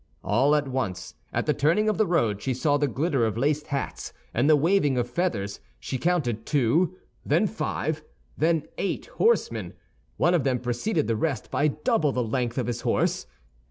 [0.23, 3.67] All at once, at the turning of the road she saw the glitter of laced
[3.67, 8.01] hats and the waving of feathers; she counted two, then five,
[8.35, 9.73] then eight horsemen.
[10.17, 13.27] One of them preceded the rest by double the length of his horse.